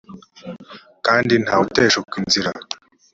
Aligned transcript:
kandi 1.05 1.33
nta 1.43 1.55
wuteshuka 1.61 2.13
inzira 2.21 2.49